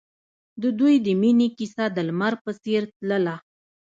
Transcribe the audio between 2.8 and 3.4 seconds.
تلله.